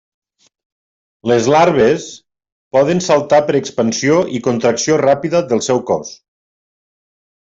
[1.31, 2.07] Les larves
[2.77, 6.11] poden saltar per expansió i contracció ràpida del seu cos.